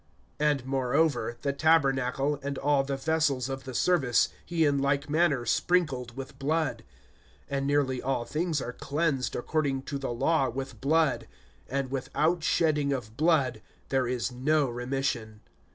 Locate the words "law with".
10.11-10.81